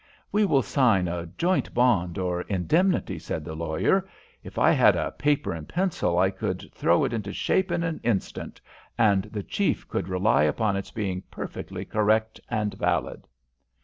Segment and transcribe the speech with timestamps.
[0.31, 4.09] "We will sign a joint bond or indemnity," said, the lawyer.
[4.43, 7.99] "If I had a paper and pencil I could throw it into shape in an
[8.03, 8.59] instant,
[8.97, 13.27] and the chief could rely upon its being perfectly correct and valid."